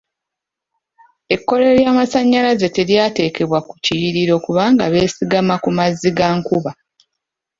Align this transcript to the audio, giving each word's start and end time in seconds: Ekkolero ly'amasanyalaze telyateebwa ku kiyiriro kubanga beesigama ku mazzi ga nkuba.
Ekkolero 1.33 1.73
ly'amasanyalaze 1.79 2.67
telyateebwa 2.75 3.59
ku 3.67 3.73
kiyiriro 3.83 4.35
kubanga 4.45 4.83
beesigama 4.93 5.55
ku 5.63 5.69
mazzi 5.77 6.09
ga 6.17 6.27
nkuba. 6.37 6.71